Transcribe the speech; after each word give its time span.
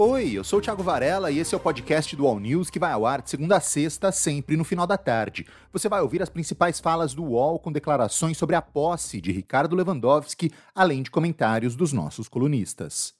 Oi, 0.00 0.30
eu 0.34 0.44
sou 0.44 0.60
o 0.60 0.62
Thiago 0.62 0.80
Varela 0.80 1.28
e 1.28 1.40
esse 1.40 1.52
é 1.52 1.58
o 1.58 1.60
podcast 1.60 2.14
do 2.14 2.24
All 2.24 2.38
News 2.38 2.70
que 2.70 2.78
vai 2.78 2.92
ao 2.92 3.04
ar 3.04 3.20
de 3.20 3.30
segunda 3.30 3.56
a 3.56 3.60
sexta, 3.60 4.12
sempre 4.12 4.56
no 4.56 4.62
final 4.62 4.86
da 4.86 4.96
tarde. 4.96 5.44
Você 5.72 5.88
vai 5.88 6.00
ouvir 6.00 6.22
as 6.22 6.28
principais 6.28 6.78
falas 6.78 7.12
do 7.14 7.24
UOL 7.24 7.58
com 7.58 7.72
declarações 7.72 8.38
sobre 8.38 8.54
a 8.54 8.62
posse 8.62 9.20
de 9.20 9.32
Ricardo 9.32 9.74
Lewandowski, 9.74 10.52
além 10.72 11.02
de 11.02 11.10
comentários 11.10 11.74
dos 11.74 11.92
nossos 11.92 12.28
colunistas. 12.28 13.12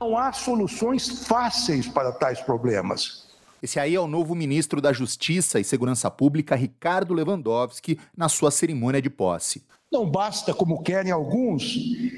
Não 0.00 0.18
há 0.18 0.32
soluções 0.32 1.24
fáceis 1.24 1.86
para 1.86 2.10
tais 2.10 2.40
problemas. 2.40 3.28
Esse 3.62 3.78
aí 3.78 3.94
é 3.94 4.00
o 4.00 4.08
novo 4.08 4.34
ministro 4.34 4.80
da 4.80 4.92
Justiça 4.92 5.60
e 5.60 5.64
Segurança 5.64 6.10
Pública, 6.10 6.56
Ricardo 6.56 7.14
Lewandowski, 7.14 7.96
na 8.16 8.28
sua 8.28 8.50
cerimônia 8.50 9.00
de 9.00 9.08
posse. 9.08 9.64
Não 9.92 10.10
basta, 10.10 10.54
como 10.54 10.82
querem 10.82 11.12
alguns, 11.12 11.76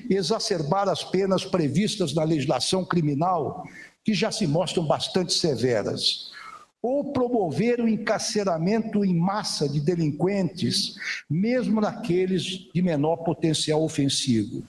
exacerbar 0.09 0.89
as 0.89 1.03
penas 1.03 1.45
previstas 1.45 2.15
na 2.15 2.23
legislação 2.23 2.85
criminal, 2.85 3.67
que 4.05 4.15
já 4.15 4.31
se 4.31 4.47
mostram 4.47 4.87
bastante 4.87 5.33
severas, 5.33 6.31
ou 6.81 7.13
promover 7.13 7.81
o 7.81 7.89
encarceramento 7.89 9.05
em 9.05 9.13
massa 9.13 9.69
de 9.69 9.81
delinquentes, 9.81 10.95
mesmo 11.29 11.81
naqueles 11.81 12.71
de 12.73 12.81
menor 12.81 13.17
potencial 13.17 13.83
ofensivo. 13.83 14.63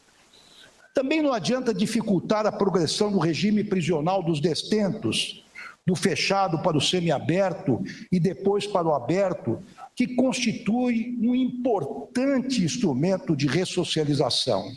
Também 0.92 1.22
não 1.22 1.32
adianta 1.32 1.76
dificultar 1.76 2.48
a 2.48 2.52
progressão 2.52 3.12
do 3.12 3.20
regime 3.20 3.64
prisional 3.64 4.24
dos 4.24 4.40
destentos, 4.40 5.46
do 5.86 5.94
fechado 5.94 6.64
para 6.64 6.76
o 6.76 6.82
semiaberto 6.82 7.84
e 8.12 8.20
depois 8.20 8.66
para 8.66 8.88
o 8.88 8.96
aberto, 8.96 9.62
que 9.96 10.16
constitui 10.16 11.18
um 11.22 11.34
importante 11.34 12.64
instrumento 12.64 13.36
de 13.36 13.48
ressocialização. 13.48 14.72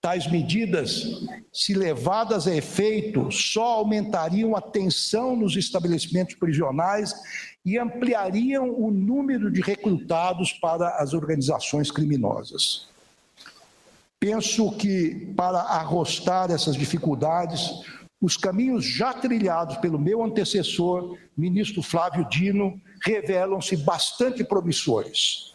Tais 0.00 0.28
medidas, 0.28 1.22
se 1.52 1.74
levadas 1.74 2.48
a 2.48 2.56
efeito, 2.56 3.30
só 3.30 3.74
aumentariam 3.74 4.56
a 4.56 4.60
tensão 4.60 5.36
nos 5.36 5.54
estabelecimentos 5.54 6.34
prisionais 6.34 7.14
e 7.64 7.78
ampliariam 7.78 8.68
o 8.70 8.90
número 8.90 9.50
de 9.50 9.60
recrutados 9.60 10.52
para 10.54 10.96
as 10.96 11.14
organizações 11.14 11.90
criminosas. 11.90 12.88
Penso 14.18 14.72
que, 14.72 15.32
para 15.36 15.60
arrostar 15.60 16.50
essas 16.50 16.74
dificuldades, 16.74 17.70
os 18.20 18.36
caminhos 18.36 18.84
já 18.84 19.12
trilhados 19.12 19.76
pelo 19.76 19.98
meu 19.98 20.22
antecessor, 20.22 21.16
ministro 21.36 21.82
Flávio 21.82 22.28
Dino, 22.28 22.80
revelam-se 23.04 23.76
bastante 23.76 24.44
promissores. 24.44 25.52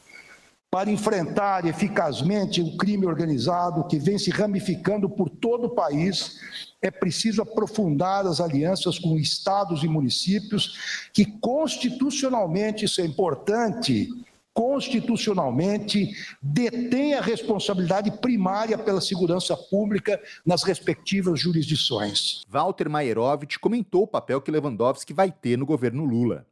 Para 0.69 0.91
enfrentar 0.91 1.65
eficazmente 1.65 2.61
o 2.61 2.75
crime 2.75 3.05
organizado 3.05 3.87
que 3.87 3.97
vem 3.97 4.19
se 4.19 4.29
ramificando 4.29 5.09
por 5.09 5.29
todo 5.29 5.67
o 5.67 5.75
país, 5.75 6.39
é 6.81 6.91
preciso 6.91 7.41
aprofundar 7.41 8.27
as 8.27 8.41
alianças 8.41 8.99
com 8.99 9.17
estados 9.17 9.81
e 9.83 9.87
municípios, 9.87 11.09
que 11.13 11.25
constitucionalmente, 11.39 12.83
isso 12.83 12.99
é 12.99 13.05
importante, 13.05 14.09
constitucionalmente 14.53 16.11
detém 16.41 17.13
a 17.13 17.21
responsabilidade 17.21 18.11
primária 18.11 18.77
pela 18.77 18.99
segurança 18.99 19.55
pública 19.55 20.19
nas 20.45 20.63
respectivas 20.63 21.39
jurisdições. 21.39 22.43
Walter 22.49 22.89
Maierovitch 22.89 23.57
comentou 23.57 24.03
o 24.03 24.07
papel 24.07 24.41
que 24.41 24.51
Lewandowski 24.51 25.13
vai 25.13 25.31
ter 25.31 25.57
no 25.57 25.65
governo 25.65 26.03
Lula. 26.03 26.45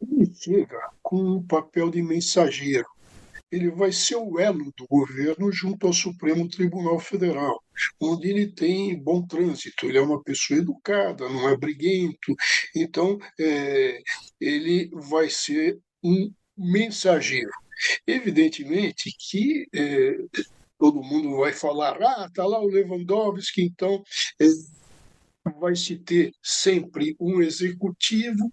Ele 0.00 0.34
chega 0.34 0.78
com 1.02 1.16
um 1.16 1.42
papel 1.42 1.90
de 1.90 2.02
mensageiro. 2.02 2.86
Ele 3.50 3.70
vai 3.70 3.92
ser 3.92 4.16
o 4.16 4.38
elo 4.38 4.72
do 4.76 4.86
governo 4.88 5.52
junto 5.52 5.86
ao 5.86 5.92
Supremo 5.92 6.48
Tribunal 6.48 6.98
Federal, 6.98 7.62
onde 8.00 8.28
ele 8.28 8.46
tem 8.46 8.98
bom 8.98 9.26
trânsito. 9.26 9.86
Ele 9.86 9.98
é 9.98 10.00
uma 10.00 10.22
pessoa 10.22 10.58
educada, 10.58 11.28
não 11.28 11.48
é 11.48 11.56
briguento. 11.56 12.34
Então, 12.74 13.18
é, 13.38 14.00
ele 14.40 14.90
vai 15.10 15.28
ser 15.28 15.78
um 16.02 16.32
mensageiro. 16.56 17.50
Evidentemente 18.06 19.10
que 19.18 19.66
é, 19.74 20.16
todo 20.78 21.02
mundo 21.02 21.36
vai 21.36 21.52
falar, 21.52 21.96
ah, 22.02 22.26
está 22.26 22.46
lá 22.46 22.58
o 22.58 22.68
Lewandowski, 22.68 23.62
então 23.62 24.02
é, 24.40 24.46
vai 25.60 25.76
se 25.76 25.96
ter 25.96 26.32
sempre 26.42 27.14
um 27.20 27.42
executivo 27.42 28.52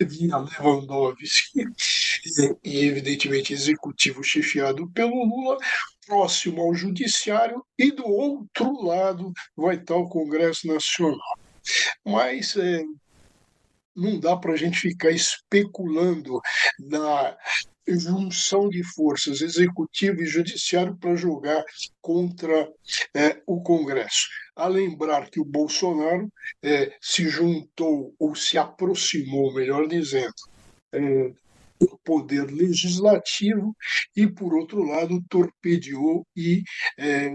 via 0.00 0.36
Lewandowski 0.38 1.64
e, 2.64 2.84
evidentemente, 2.84 3.52
executivo 3.52 4.22
chefiado 4.22 4.88
pelo 4.90 5.24
Lula, 5.24 5.58
próximo 6.06 6.62
ao 6.62 6.74
judiciário, 6.74 7.64
e 7.78 7.90
do 7.90 8.06
outro 8.06 8.84
lado 8.84 9.32
vai 9.56 9.76
estar 9.76 9.96
o 9.96 10.08
Congresso 10.08 10.66
Nacional. 10.66 11.38
Mas 12.04 12.56
é, 12.56 12.84
não 13.94 14.20
dá 14.20 14.36
para 14.36 14.52
a 14.52 14.56
gente 14.56 14.78
ficar 14.78 15.10
especulando 15.10 16.40
na 16.78 17.36
junção 17.88 18.68
de 18.68 18.82
forças 18.82 19.40
executivo 19.40 20.22
e 20.22 20.26
judiciário 20.26 20.96
para 20.96 21.16
jogar 21.16 21.64
contra 22.00 22.68
é, 23.14 23.40
o 23.46 23.60
Congresso. 23.62 24.28
A 24.54 24.66
lembrar 24.66 25.30
que 25.30 25.40
o 25.40 25.44
Bolsonaro 25.44 26.32
é, 26.62 26.92
se 27.00 27.28
juntou 27.28 28.14
ou 28.18 28.34
se 28.34 28.56
aproximou, 28.58 29.54
melhor 29.54 29.86
dizendo, 29.86 30.34
é, 30.92 31.32
do 31.78 31.98
poder 32.02 32.50
legislativo 32.50 33.76
e, 34.16 34.26
por 34.26 34.54
outro 34.54 34.82
lado, 34.82 35.22
torpedeou 35.28 36.26
e 36.34 36.62
é, 36.98 37.30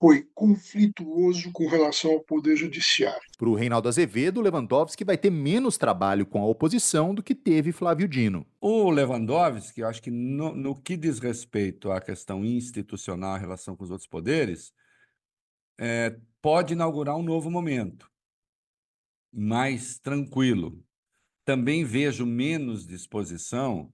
foi 0.00 0.26
conflituoso 0.34 1.52
com 1.52 1.68
relação 1.68 2.12
ao 2.12 2.20
Poder 2.20 2.56
Judiciário. 2.56 3.20
Para 3.36 3.48
o 3.50 3.54
Reinaldo 3.54 3.86
Azevedo, 3.86 4.40
Lewandowski 4.40 5.04
vai 5.04 5.18
ter 5.18 5.28
menos 5.28 5.76
trabalho 5.76 6.24
com 6.24 6.40
a 6.40 6.46
oposição 6.46 7.14
do 7.14 7.22
que 7.22 7.34
teve 7.34 7.70
Flávio 7.70 8.08
Dino. 8.08 8.46
O 8.58 8.88
Lewandowski, 8.88 9.82
eu 9.82 9.88
acho 9.88 10.00
que 10.00 10.10
no, 10.10 10.56
no 10.56 10.74
que 10.74 10.96
diz 10.96 11.18
respeito 11.18 11.92
à 11.92 12.00
questão 12.00 12.42
institucional 12.42 13.36
em 13.36 13.40
relação 13.40 13.76
com 13.76 13.84
os 13.84 13.90
outros 13.90 14.08
poderes, 14.08 14.72
é, 15.78 16.16
pode 16.40 16.72
inaugurar 16.72 17.16
um 17.16 17.22
novo 17.22 17.50
momento, 17.50 18.10
mais 19.30 19.98
tranquilo. 19.98 20.82
Também 21.44 21.84
vejo 21.84 22.24
menos 22.24 22.86
disposição 22.86 23.92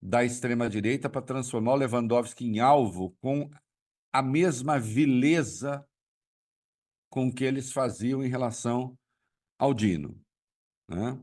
da 0.00 0.24
extrema-direita 0.24 1.10
para 1.10 1.20
transformar 1.20 1.72
o 1.72 1.76
Lewandowski 1.76 2.46
em 2.46 2.60
alvo 2.60 3.16
com 3.20 3.50
a 4.12 4.22
mesma 4.22 4.78
vileza 4.78 5.84
com 7.08 7.32
que 7.32 7.44
eles 7.44 7.72
faziam 7.72 8.22
em 8.24 8.28
relação 8.28 8.98
ao 9.58 9.72
Dino. 9.72 10.20
Né? 10.88 11.18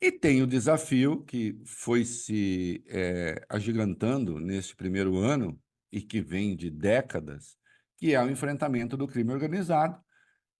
E 0.00 0.10
tem 0.10 0.42
o 0.42 0.46
desafio 0.46 1.22
que 1.22 1.60
foi 1.64 2.04
se 2.04 2.82
é, 2.88 3.44
agigantando 3.48 4.40
neste 4.40 4.74
primeiro 4.74 5.16
ano 5.18 5.60
e 5.92 6.00
que 6.00 6.20
vem 6.20 6.56
de 6.56 6.68
décadas, 6.70 7.56
que 7.96 8.14
é 8.14 8.22
o 8.22 8.30
enfrentamento 8.30 8.96
do 8.96 9.06
crime 9.06 9.32
organizado. 9.32 10.02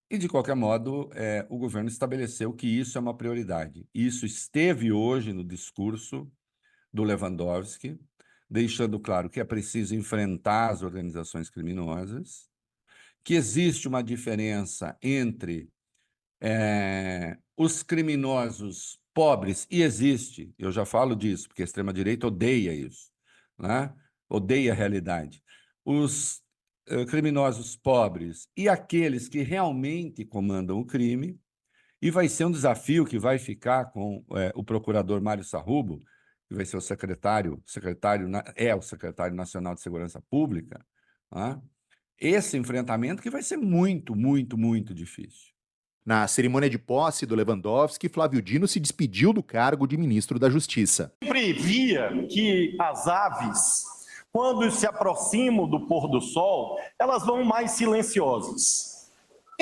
E, 0.09 0.19
de 0.19 0.29
qualquer 0.29 0.55
modo, 0.55 1.11
é, 1.15 1.47
o 1.49 1.59
governo 1.59 1.89
estabeleceu 1.89 2.53
que 2.53 2.67
isso 2.67 2.99
é 2.99 3.01
uma 3.01 3.17
prioridade. 3.17 3.89
Isso 3.95 4.27
esteve 4.27 4.93
hoje 4.93 5.33
no 5.33 5.43
discurso 5.43 6.31
do 6.93 7.03
Lewandowski, 7.03 7.99
deixando 8.53 9.01
claro 9.01 9.31
que 9.31 9.41
é 9.41 9.45
preciso 9.45 9.95
enfrentar 9.95 10.71
as 10.71 10.83
organizações 10.83 11.49
criminosas, 11.49 12.51
que 13.25 13.33
existe 13.33 13.89
uma 13.89 14.03
diferença 14.03 14.95
entre 15.01 15.71
é, 16.39 17.39
os 17.57 17.83
criminosos 17.83 19.01
pobres, 19.15 19.67
e 19.71 19.83
existe, 19.83 20.55
eu 20.59 20.71
já 20.71 20.85
falo 20.85 21.17
disso, 21.17 21.49
porque 21.49 21.63
a 21.63 21.65
extrema-direita 21.65 22.27
odeia 22.27 22.75
isso, 22.75 23.11
né? 23.59 23.95
odeia 24.29 24.73
a 24.73 24.75
realidade. 24.75 25.43
Os 25.83 26.43
uh, 26.91 27.07
criminosos 27.07 27.75
pobres 27.75 28.49
e 28.55 28.69
aqueles 28.69 29.29
que 29.29 29.43
realmente 29.43 30.27
comandam 30.27 30.79
o 30.79 30.85
crime, 30.85 31.41
e 32.03 32.11
vai 32.11 32.29
ser 32.29 32.45
um 32.45 32.51
desafio 32.51 33.07
que 33.07 33.19
vai 33.19 33.39
ficar 33.39 33.87
com 33.93 34.25
é, 34.33 34.53
o 34.55 34.65
procurador 34.65 35.23
Mário 35.23 35.45
Sarrubo, 35.45 36.03
que 36.53 36.57
vai 36.57 36.67
ser 36.67 36.77
o 36.77 36.81
secretário, 36.81 37.61
secretário 37.67 38.29
é 38.55 38.75
o 38.75 38.83
secretário 38.83 39.35
nacional 39.35 39.75
de 39.75 39.81
segurança 39.81 40.23
pública, 40.31 40.85
né? 41.35 41.61
esse 42.21 42.57
enfrentamento 42.57 43.23
que 43.23 43.31
vai 43.31 43.43
ser 43.43 43.57
muito, 43.57 44.15
muito, 44.15 44.57
muito 44.57 44.95
difícil. 44.95 45.53
Na 46.05 46.27
cerimônia 46.27 46.69
de 46.69 46.79
posse 46.79 47.25
do 47.25 47.35
Lewandowski, 47.35 48.09
Flávio 48.09 48.43
Dino 48.43 48.67
se 48.69 48.81
despediu 48.81 49.33
do 49.33 49.43
cargo 49.43 49.87
de 49.87 49.97
ministro 49.97 50.39
da 50.39 50.51
Justiça. 50.51 51.13
Previa 51.21 52.11
que 52.29 52.77
as 52.81 53.07
aves, 53.07 53.85
quando 54.33 54.69
se 54.71 54.87
aproximam 54.87 55.69
do 55.69 55.87
pôr 55.87 56.09
do 56.09 56.21
sol, 56.21 56.77
elas 56.99 57.25
vão 57.25 57.45
mais 57.45 57.73
silenciosas. 57.73 58.92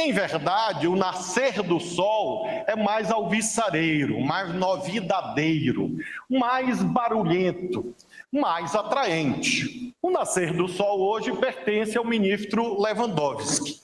Em 0.02 0.12
verdade, 0.12 0.88
o 0.88 0.96
nascer 0.96 1.62
do 1.62 1.78
sol 1.78 2.46
é 2.66 2.74
mais 2.74 3.10
alvissareiro, 3.10 4.18
mais 4.18 4.54
novidadeiro, 4.54 5.94
mais 6.26 6.82
barulhento. 6.82 7.94
mais 8.32 8.74
atraente. 8.74 9.92
O 10.00 10.10
nascer 10.10 10.54
do 10.54 10.68
sol 10.68 11.00
hoje 11.00 11.32
pertence 11.32 11.98
ao 11.98 12.04
ministro 12.04 12.80
Lewandowski. 12.80 13.78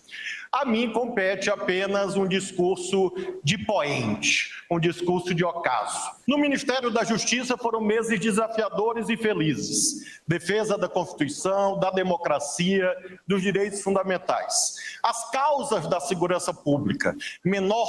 A 0.56 0.64
mim 0.64 0.90
compete 0.90 1.50
apenas 1.50 2.16
um 2.16 2.26
discurso 2.26 3.12
de 3.44 3.58
poente, 3.58 4.50
um 4.70 4.80
discurso 4.80 5.34
de 5.34 5.44
ocaso. 5.44 6.12
No 6.26 6.38
Ministério 6.38 6.90
da 6.90 7.04
Justiça 7.04 7.58
foram 7.58 7.78
meses 7.78 8.18
desafiadores 8.18 9.10
e 9.10 9.18
felizes. 9.18 10.22
Defesa 10.26 10.78
da 10.78 10.88
Constituição, 10.88 11.78
da 11.78 11.90
democracia, 11.90 12.90
dos 13.26 13.42
direitos 13.42 13.82
fundamentais. 13.82 14.76
As 15.02 15.30
causas 15.30 15.86
da 15.88 16.00
segurança 16.00 16.54
pública, 16.54 17.14
menor 17.44 17.86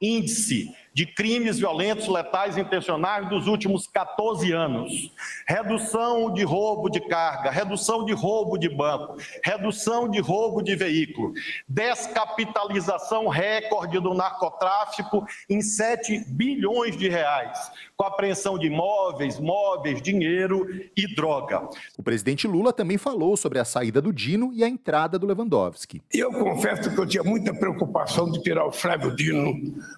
índice 0.00 0.72
de 0.94 1.06
crimes 1.06 1.58
violentos, 1.58 2.06
letais 2.06 2.58
intencionais 2.58 3.28
dos 3.28 3.46
últimos 3.46 3.86
14 3.86 4.52
anos. 4.52 5.10
Redução 5.46 6.32
de 6.32 6.44
roubo 6.44 6.90
de 6.90 7.00
carga, 7.00 7.50
redução 7.50 8.04
de 8.04 8.12
roubo 8.12 8.58
de 8.58 8.68
banco, 8.68 9.16
redução 9.42 10.08
de 10.08 10.20
roubo 10.20 10.62
de 10.62 10.76
veículo, 10.76 11.32
descapitalização 11.66 13.28
recorde 13.28 13.98
do 14.00 14.12
narcotráfico 14.12 15.24
em 15.48 15.62
7 15.62 16.24
bilhões 16.28 16.96
de 16.96 17.08
reais, 17.08 17.58
com 17.96 18.04
apreensão 18.04 18.58
de 18.58 18.66
imóveis, 18.66 19.40
móveis, 19.40 20.02
dinheiro 20.02 20.66
e 20.96 21.14
droga. 21.14 21.68
O 21.96 22.02
presidente 22.02 22.46
Lula 22.46 22.72
também 22.72 22.98
falou 22.98 23.36
sobre 23.36 23.58
a 23.58 23.64
saída 23.64 24.00
do 24.00 24.12
Dino 24.12 24.52
e 24.52 24.62
a 24.62 24.68
entrada 24.68 25.18
do 25.18 25.26
Lewandowski. 25.26 26.02
Eu 26.12 26.32
confesso 26.32 26.94
que 26.94 27.00
eu 27.00 27.06
tinha 27.06 27.22
muita 27.22 27.54
preocupação 27.54 28.30
de 28.30 28.42
tirar 28.42 28.66
o 28.66 28.72
Flávio 28.72 29.14
Dino 29.14 29.54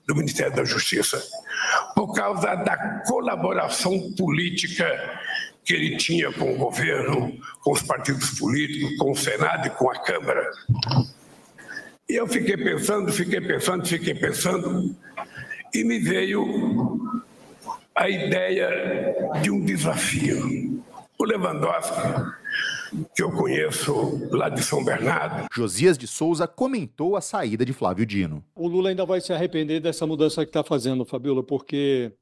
do 0.06 0.14
Ministério 0.14 0.54
da 0.54 0.64
Justiça 0.64 0.83
Justiça, 0.84 1.22
por 1.94 2.12
causa 2.12 2.54
da 2.56 2.76
colaboração 3.06 4.12
política 4.12 4.86
que 5.64 5.72
ele 5.72 5.96
tinha 5.96 6.30
com 6.30 6.52
o 6.52 6.58
governo, 6.58 7.40
com 7.62 7.72
os 7.72 7.82
partidos 7.82 8.38
políticos, 8.38 8.98
com 8.98 9.12
o 9.12 9.16
Senado 9.16 9.66
e 9.66 9.70
com 9.70 9.90
a 9.90 9.98
Câmara. 10.02 10.50
E 12.06 12.14
eu 12.14 12.26
fiquei 12.26 12.58
pensando, 12.58 13.10
fiquei 13.10 13.40
pensando, 13.40 13.86
fiquei 13.86 14.14
pensando, 14.14 14.94
e 15.72 15.82
me 15.84 15.98
veio 15.98 17.00
a 17.94 18.10
ideia 18.10 18.68
de 19.40 19.50
um 19.50 19.64
desafio. 19.64 20.84
O 21.16 21.24
Lewandowski 21.24 22.02
que 23.14 23.22
eu 23.22 23.30
conheço 23.30 24.28
lá 24.30 24.48
de 24.48 24.62
São 24.62 24.84
Bernardo. 24.84 25.46
Josias 25.52 25.98
de 25.98 26.06
Souza 26.06 26.46
comentou 26.46 27.16
a 27.16 27.20
saída 27.20 27.64
de 27.64 27.72
Flávio 27.72 28.06
Dino. 28.06 28.44
O 28.54 28.68
Lula 28.68 28.90
ainda 28.90 29.04
vai 29.04 29.20
se 29.20 29.32
arrepender 29.32 29.80
dessa 29.80 30.06
mudança 30.06 30.44
que 30.44 30.50
está 30.50 30.62
fazendo, 30.62 31.04
Fabiola, 31.04 31.42
porque 31.42 32.12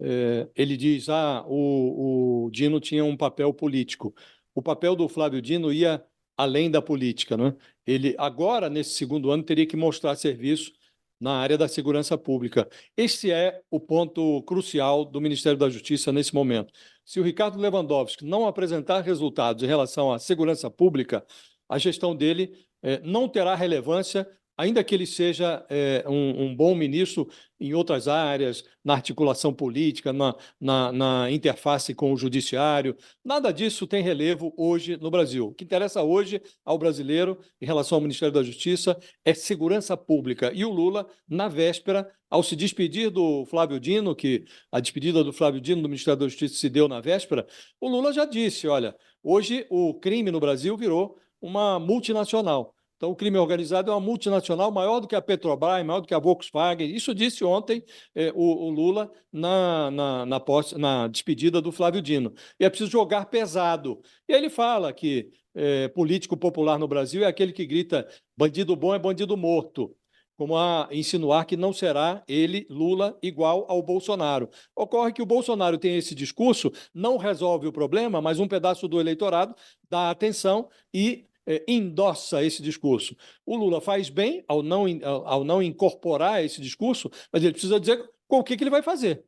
é, 0.00 0.48
ele 0.56 0.76
diz: 0.76 1.08
ah, 1.08 1.44
o, 1.46 2.46
o 2.46 2.50
Dino 2.50 2.80
tinha 2.80 3.04
um 3.04 3.16
papel 3.16 3.52
político. 3.52 4.14
O 4.54 4.62
papel 4.62 4.96
do 4.96 5.08
Flávio 5.08 5.40
Dino 5.40 5.72
ia 5.72 6.02
além 6.36 6.70
da 6.70 6.80
política, 6.80 7.36
né? 7.36 7.54
Ele 7.86 8.14
agora 8.18 8.70
nesse 8.70 8.94
segundo 8.94 9.30
ano 9.30 9.42
teria 9.42 9.66
que 9.66 9.76
mostrar 9.76 10.16
serviço 10.16 10.72
na 11.20 11.32
área 11.32 11.58
da 11.58 11.68
segurança 11.68 12.16
pública. 12.16 12.66
Esse 12.96 13.30
é 13.30 13.60
o 13.70 13.78
ponto 13.78 14.42
crucial 14.44 15.04
do 15.04 15.20
Ministério 15.20 15.58
da 15.58 15.68
Justiça 15.68 16.10
nesse 16.10 16.34
momento. 16.34 16.72
Se 17.10 17.18
o 17.18 17.24
Ricardo 17.24 17.58
Lewandowski 17.58 18.24
não 18.24 18.46
apresentar 18.46 19.00
resultados 19.00 19.64
em 19.64 19.66
relação 19.66 20.12
à 20.12 20.18
segurança 20.20 20.70
pública, 20.70 21.26
a 21.68 21.76
gestão 21.76 22.14
dele 22.14 22.52
eh, 22.84 23.00
não 23.02 23.28
terá 23.28 23.56
relevância 23.56 24.24
ainda 24.60 24.84
que 24.84 24.94
ele 24.94 25.06
seja 25.06 25.64
é, 25.70 26.04
um, 26.06 26.44
um, 26.44 26.54
bom 26.54 26.74
ministro 26.74 27.26
em 27.58 27.72
outras 27.72 28.06
áreas, 28.06 28.62
na 28.84 28.92
articulação 28.92 29.54
política, 29.54 30.12
na, 30.12 30.36
na, 30.60 30.92
na, 30.92 31.30
interface 31.30 31.94
com 31.94 32.12
o 32.12 32.16
judiciário, 32.16 32.94
nada 33.24 33.52
disso 33.52 33.86
tem 33.86 34.02
relevo 34.02 34.52
hoje 34.58 34.98
no 34.98 35.10
Brasil. 35.10 35.46
O 35.46 35.54
que 35.54 35.64
interessa 35.64 36.02
hoje 36.02 36.42
ao 36.62 36.76
brasileiro, 36.76 37.38
em 37.58 37.64
relação 37.64 37.96
ao 37.96 38.02
Ministério 38.02 38.34
da 38.34 38.42
Justiça, 38.42 38.98
é 39.24 39.32
segurança 39.32 39.96
pública. 39.96 40.52
E 40.54 40.62
o 40.62 40.70
Lula, 40.70 41.06
na 41.26 41.48
véspera, 41.48 42.06
ao 42.28 42.42
se 42.42 42.54
despedir 42.54 43.08
do 43.08 43.46
Flávio 43.46 43.80
Dino, 43.80 44.14
que 44.14 44.44
a 44.70 44.78
despedida 44.78 45.24
do 45.24 45.32
Flávio 45.32 45.60
Dino 45.60 45.80
do 45.80 45.88
Ministério 45.88 46.20
da 46.20 46.28
Justiça 46.28 46.56
se 46.56 46.68
deu 46.68 46.86
na 46.86 47.00
véspera, 47.00 47.46
o 47.80 47.88
Lula 47.88 48.12
já 48.12 48.26
disse: 48.26 48.68
olha, 48.68 48.94
hoje 49.22 49.66
o 49.70 49.94
crime 49.94 50.30
no 50.30 50.38
Brasil 50.38 50.76
virou 50.76 51.16
uma 51.40 51.78
multinacional. 51.78 52.74
Então, 53.00 53.12
o 53.12 53.16
crime 53.16 53.38
organizado 53.38 53.90
é 53.90 53.94
uma 53.94 54.00
multinacional 54.00 54.70
maior 54.70 55.00
do 55.00 55.08
que 55.08 55.16
a 55.16 55.22
Petrobras, 55.22 55.82
maior 55.86 56.00
do 56.00 56.06
que 56.06 56.12
a 56.12 56.18
Volkswagen. 56.18 56.94
Isso 56.94 57.14
disse 57.14 57.42
ontem 57.42 57.82
eh, 58.14 58.30
o, 58.34 58.66
o, 58.66 58.68
Lula 58.68 59.10
na, 59.32 59.90
na, 59.90 60.26
na, 60.26 60.38
posse, 60.38 60.76
na, 60.76 61.08
despedida 61.08 61.62
do 61.62 61.72
Flávio 61.72 62.02
Dino. 62.02 62.34
E 62.60 62.64
é 62.66 62.68
preciso 62.68 62.90
jogar 62.90 63.24
pesado. 63.24 64.02
E 64.28 64.34
ele 64.34 64.50
fala 64.50 64.92
que 64.92 65.30
eh, 65.54 65.88
político 65.88 66.36
popular 66.36 66.78
no 66.78 66.86
Brasil 66.86 67.24
é 67.24 67.26
aquele 67.26 67.54
que 67.54 67.64
grita 67.64 68.06
bandido 68.36 68.76
bom 68.76 68.94
é 68.94 68.98
bandido 68.98 69.34
morto 69.34 69.96
como 70.36 70.56
a 70.56 70.88
insinuar 70.90 71.44
que 71.44 71.54
não 71.54 71.70
será 71.70 72.22
ele, 72.26 72.66
Lula, 72.70 73.18
igual 73.22 73.66
ao 73.68 73.82
Bolsonaro. 73.82 74.48
Ocorre 74.74 75.12
que 75.12 75.20
o 75.20 75.26
Bolsonaro 75.26 75.76
tem 75.76 75.96
esse 75.96 76.14
discurso, 76.14 76.72
não 76.94 77.18
resolve 77.18 77.66
o 77.66 77.72
problema, 77.72 78.22
mas 78.22 78.38
um 78.38 78.48
pedaço 78.48 78.88
do 78.88 78.98
eleitorado 78.98 79.54
dá 79.90 80.10
atenção 80.10 80.70
e 80.94 81.26
é, 81.46 81.64
endossa 81.66 82.44
esse 82.44 82.62
discurso. 82.62 83.16
O 83.44 83.56
Lula 83.56 83.80
faz 83.80 84.08
bem 84.08 84.44
ao 84.46 84.62
não, 84.62 84.84
ao 85.02 85.44
não 85.44 85.62
incorporar 85.62 86.44
esse 86.44 86.60
discurso, 86.60 87.10
mas 87.32 87.42
ele 87.42 87.52
precisa 87.52 87.80
dizer 87.80 88.02
com 88.28 88.38
o 88.38 88.44
que, 88.44 88.56
que 88.56 88.62
ele 88.62 88.70
vai 88.70 88.82
fazer. 88.82 89.24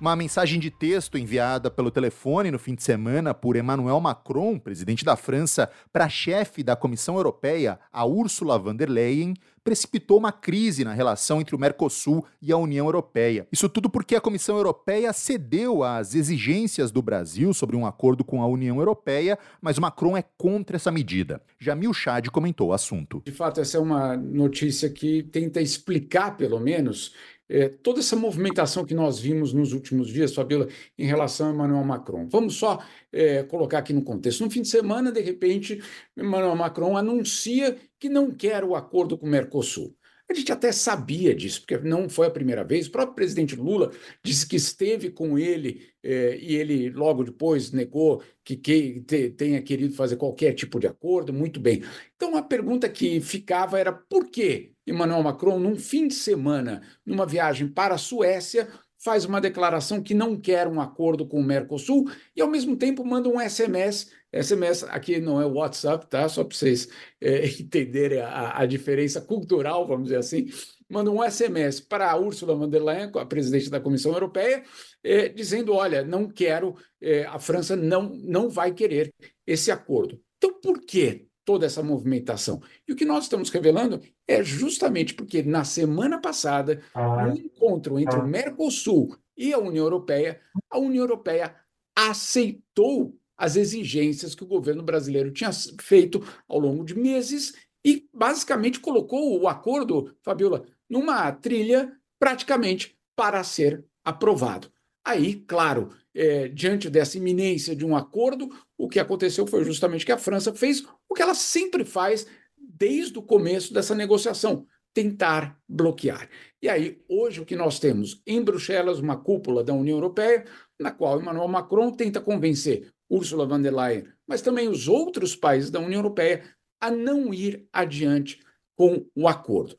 Uma 0.00 0.16
mensagem 0.16 0.58
de 0.58 0.70
texto 0.70 1.16
enviada 1.16 1.70
pelo 1.70 1.90
telefone 1.90 2.50
no 2.50 2.58
fim 2.58 2.74
de 2.74 2.82
semana 2.82 3.32
por 3.32 3.56
Emmanuel 3.56 4.00
Macron, 4.00 4.58
presidente 4.58 5.04
da 5.04 5.16
França, 5.16 5.70
para 5.92 6.04
a 6.04 6.08
chefe 6.08 6.62
da 6.62 6.74
Comissão 6.74 7.16
Europeia, 7.16 7.78
a 7.92 8.04
Ursula 8.04 8.58
von 8.58 8.74
der 8.74 8.90
Leyen, 8.90 9.34
precipitou 9.62 10.18
uma 10.18 10.30
crise 10.30 10.84
na 10.84 10.92
relação 10.92 11.40
entre 11.40 11.56
o 11.56 11.58
Mercosul 11.58 12.24
e 12.42 12.52
a 12.52 12.56
União 12.58 12.84
Europeia. 12.84 13.48
Isso 13.50 13.66
tudo 13.66 13.88
porque 13.88 14.14
a 14.14 14.20
Comissão 14.20 14.56
Europeia 14.56 15.10
cedeu 15.14 15.82
às 15.82 16.14
exigências 16.14 16.90
do 16.90 17.00
Brasil 17.00 17.54
sobre 17.54 17.74
um 17.74 17.86
acordo 17.86 18.22
com 18.22 18.42
a 18.42 18.46
União 18.46 18.76
Europeia, 18.76 19.38
mas 19.62 19.78
Macron 19.78 20.18
é 20.18 20.24
contra 20.36 20.76
essa 20.76 20.90
medida. 20.90 21.40
Jamil 21.58 21.94
Chad 21.94 22.28
comentou 22.28 22.68
o 22.68 22.72
assunto. 22.74 23.22
De 23.24 23.32
fato, 23.32 23.60
essa 23.60 23.78
é 23.78 23.80
uma 23.80 24.14
notícia 24.18 24.90
que 24.90 25.22
tenta 25.22 25.62
explicar, 25.62 26.36
pelo 26.36 26.60
menos, 26.60 27.14
é, 27.48 27.68
toda 27.68 28.00
essa 28.00 28.16
movimentação 28.16 28.84
que 28.84 28.94
nós 28.94 29.18
vimos 29.18 29.52
nos 29.52 29.72
últimos 29.72 30.08
dias, 30.08 30.34
Fabiola, 30.34 30.68
em 30.98 31.06
relação 31.06 31.48
a 31.48 31.52
Emmanuel 31.52 31.84
Macron. 31.84 32.28
Vamos 32.28 32.54
só 32.54 32.82
é, 33.12 33.42
colocar 33.42 33.78
aqui 33.78 33.92
no 33.92 34.02
contexto. 34.02 34.42
No 34.42 34.50
fim 34.50 34.62
de 34.62 34.68
semana, 34.68 35.12
de 35.12 35.20
repente, 35.20 35.82
Emmanuel 36.16 36.56
Macron 36.56 36.96
anuncia 36.96 37.76
que 37.98 38.08
não 38.08 38.30
quer 38.30 38.64
o 38.64 38.74
acordo 38.74 39.18
com 39.18 39.26
o 39.26 39.28
Mercosul. 39.28 39.94
A 40.28 40.32
gente 40.32 40.50
até 40.50 40.72
sabia 40.72 41.34
disso, 41.34 41.60
porque 41.60 41.76
não 41.86 42.08
foi 42.08 42.26
a 42.26 42.30
primeira 42.30 42.64
vez. 42.64 42.86
O 42.86 42.90
próprio 42.90 43.14
presidente 43.14 43.54
Lula 43.54 43.92
disse 44.22 44.46
que 44.46 44.56
esteve 44.56 45.10
com 45.10 45.38
ele 45.38 45.86
eh, 46.02 46.38
e 46.40 46.56
ele 46.56 46.90
logo 46.90 47.22
depois 47.22 47.70
negou 47.70 48.22
que, 48.42 48.56
que 48.56 49.00
te, 49.02 49.30
tenha 49.30 49.60
querido 49.60 49.94
fazer 49.94 50.16
qualquer 50.16 50.54
tipo 50.54 50.80
de 50.80 50.86
acordo. 50.86 51.32
Muito 51.32 51.60
bem. 51.60 51.82
Então 52.16 52.36
a 52.36 52.42
pergunta 52.42 52.88
que 52.88 53.20
ficava 53.20 53.78
era 53.78 53.92
por 53.92 54.30
que 54.30 54.72
Emmanuel 54.86 55.22
Macron, 55.22 55.58
num 55.58 55.76
fim 55.76 56.08
de 56.08 56.14
semana, 56.14 56.82
numa 57.04 57.26
viagem 57.26 57.68
para 57.68 57.94
a 57.94 57.98
Suécia, 57.98 58.68
faz 59.04 59.26
uma 59.26 59.38
declaração 59.38 60.02
que 60.02 60.14
não 60.14 60.34
quer 60.34 60.66
um 60.66 60.80
acordo 60.80 61.26
com 61.26 61.38
o 61.38 61.44
Mercosul 61.44 62.10
e, 62.34 62.40
ao 62.40 62.48
mesmo 62.48 62.74
tempo, 62.74 63.04
manda 63.04 63.28
um 63.28 63.38
SMS. 63.38 64.10
SMS 64.32 64.82
aqui 64.84 65.20
não 65.20 65.40
é 65.40 65.44
WhatsApp, 65.44 66.06
tá? 66.06 66.26
Só 66.26 66.42
para 66.42 66.56
vocês 66.56 66.88
é, 67.20 67.46
entenderem 67.60 68.20
a, 68.20 68.58
a, 68.58 68.66
diferença 68.66 69.20
cultural, 69.20 69.86
vamos 69.86 70.04
dizer 70.04 70.16
assim. 70.16 70.46
Manda 70.88 71.10
um 71.10 71.22
SMS 71.22 71.80
para 71.80 72.10
a 72.10 72.16
Ursula 72.16 72.54
von 72.56 72.68
der 72.68 72.82
Leyen, 72.82 73.10
a 73.14 73.26
presidente 73.26 73.68
da 73.68 73.78
Comissão 73.78 74.12
Europeia, 74.12 74.64
é, 75.02 75.28
dizendo: 75.28 75.74
olha, 75.74 76.02
não 76.02 76.26
quero, 76.26 76.74
é, 77.00 77.24
a 77.24 77.38
França 77.38 77.76
não, 77.76 78.08
não 78.08 78.48
vai 78.48 78.72
querer 78.72 79.12
esse 79.46 79.70
acordo. 79.70 80.18
Então, 80.38 80.60
por 80.60 80.80
quê 80.80 81.26
toda 81.44 81.66
essa 81.66 81.82
movimentação. 81.82 82.62
E 82.88 82.92
o 82.92 82.96
que 82.96 83.04
nós 83.04 83.24
estamos 83.24 83.50
revelando 83.50 84.00
é 84.26 84.42
justamente 84.42 85.14
porque 85.14 85.42
na 85.42 85.64
semana 85.64 86.20
passada, 86.20 86.82
ah. 86.94 87.26
no 87.26 87.36
encontro 87.36 87.98
entre 87.98 88.18
o 88.18 88.22
ah. 88.22 88.26
Mercosul 88.26 89.16
e 89.36 89.52
a 89.52 89.58
União 89.58 89.84
Europeia, 89.84 90.40
a 90.70 90.78
União 90.78 91.02
Europeia 91.02 91.54
aceitou 91.94 93.16
as 93.36 93.56
exigências 93.56 94.34
que 94.34 94.44
o 94.44 94.48
governo 94.48 94.82
brasileiro 94.82 95.32
tinha 95.32 95.50
feito 95.80 96.22
ao 96.48 96.58
longo 96.58 96.84
de 96.84 96.96
meses 96.96 97.54
e 97.84 98.08
basicamente 98.12 98.80
colocou 98.80 99.40
o 99.40 99.48
acordo, 99.48 100.16
Fabiola, 100.22 100.64
numa 100.88 101.30
trilha 101.32 101.92
praticamente 102.18 102.96
para 103.16 103.42
ser 103.44 103.84
aprovado. 104.04 104.72
Aí, 105.04 105.34
claro, 105.34 105.90
é, 106.14 106.48
diante 106.48 106.88
dessa 106.88 107.18
iminência 107.18 107.76
de 107.76 107.84
um 107.84 107.94
acordo, 107.94 108.48
o 108.84 108.88
que 108.88 109.00
aconteceu 109.00 109.46
foi 109.46 109.64
justamente 109.64 110.04
que 110.04 110.12
a 110.12 110.18
França 110.18 110.52
fez 110.52 110.84
o 111.08 111.14
que 111.14 111.22
ela 111.22 111.34
sempre 111.34 111.86
faz 111.86 112.26
desde 112.56 113.18
o 113.18 113.22
começo 113.22 113.72
dessa 113.72 113.94
negociação: 113.94 114.66
tentar 114.92 115.58
bloquear. 115.66 116.28
E 116.60 116.68
aí, 116.68 117.00
hoje, 117.08 117.40
o 117.40 117.46
que 117.46 117.56
nós 117.56 117.78
temos 117.78 118.20
em 118.26 118.42
Bruxelas, 118.42 118.98
uma 118.98 119.16
cúpula 119.16 119.64
da 119.64 119.72
União 119.72 119.96
Europeia, 119.96 120.44
na 120.78 120.90
qual 120.90 121.18
Emmanuel 121.18 121.48
Macron 121.48 121.92
tenta 121.92 122.20
convencer 122.20 122.92
Ursula 123.08 123.46
von 123.46 123.62
der 123.62 123.74
Leyen, 123.74 124.04
mas 124.26 124.42
também 124.42 124.68
os 124.68 124.86
outros 124.86 125.34
países 125.34 125.70
da 125.70 125.80
União 125.80 126.00
Europeia, 126.00 126.42
a 126.78 126.90
não 126.90 127.32
ir 127.32 127.66
adiante 127.72 128.40
com 128.76 129.06
o 129.14 129.26
acordo. 129.26 129.78